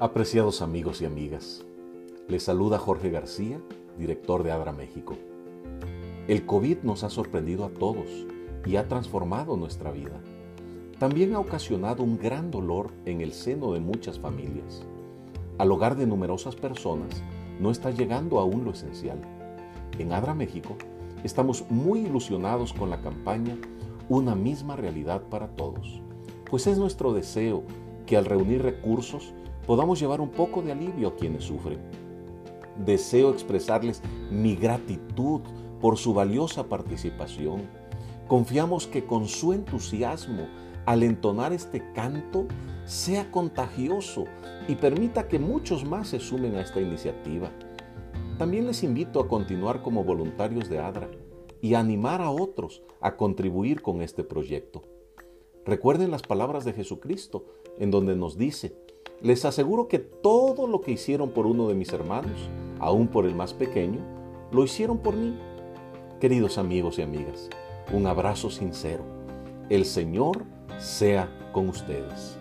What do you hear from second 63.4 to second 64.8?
pequeño, lo